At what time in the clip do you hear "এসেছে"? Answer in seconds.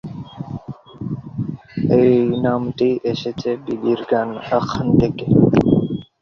3.11-3.49